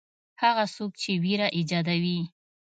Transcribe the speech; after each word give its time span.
هغه 0.41 0.63
څوک 0.75 0.91
چې 1.01 1.11
وېره 1.23 1.47
ایجادوي. 1.57 2.19